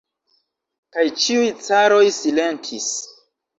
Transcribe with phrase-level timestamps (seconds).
[0.97, 2.91] Kaj ĉiuj caroj silentis.